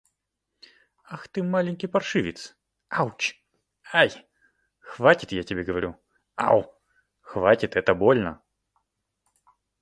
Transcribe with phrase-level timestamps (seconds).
[1.15, 2.55] Ах ты, маленький паршивец.
[2.89, 3.35] Ауч!
[3.93, 4.25] Ай!
[4.79, 5.95] Хватит, я тебе говорю!
[6.35, 6.73] Ау!
[7.21, 8.41] Хватит, это больно!